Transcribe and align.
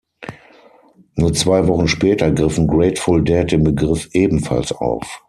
Nur 1.13 1.31
zwei 1.35 1.67
Wochen 1.67 1.87
später 1.87 2.31
griffen 2.31 2.67
Grateful 2.67 3.23
Dead 3.23 3.51
den 3.51 3.63
Begriff 3.63 4.09
ebenfalls 4.13 4.71
auf. 4.71 5.19